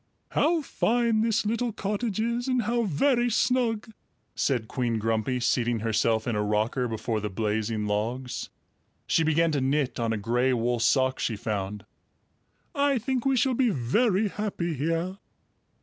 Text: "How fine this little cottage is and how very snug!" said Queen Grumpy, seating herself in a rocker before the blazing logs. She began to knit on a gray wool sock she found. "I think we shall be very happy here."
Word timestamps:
"How 0.29 0.63
fine 0.63 1.21
this 1.21 1.45
little 1.45 1.71
cottage 1.71 2.19
is 2.19 2.47
and 2.47 2.63
how 2.63 2.85
very 2.85 3.29
snug!" 3.29 3.91
said 4.33 4.67
Queen 4.67 4.97
Grumpy, 4.97 5.39
seating 5.39 5.81
herself 5.81 6.25
in 6.25 6.35
a 6.35 6.41
rocker 6.41 6.87
before 6.87 7.19
the 7.19 7.29
blazing 7.29 7.85
logs. 7.85 8.49
She 9.05 9.21
began 9.23 9.51
to 9.51 9.61
knit 9.61 9.99
on 9.99 10.11
a 10.11 10.17
gray 10.17 10.53
wool 10.53 10.79
sock 10.79 11.19
she 11.19 11.35
found. 11.35 11.85
"I 12.73 12.97
think 12.97 13.27
we 13.27 13.37
shall 13.37 13.53
be 13.53 13.69
very 13.69 14.27
happy 14.27 14.73
here." 14.73 15.19